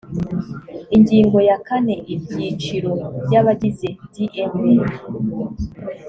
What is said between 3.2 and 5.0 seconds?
by abagize dma